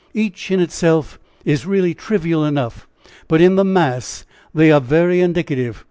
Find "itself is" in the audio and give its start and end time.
0.59-1.67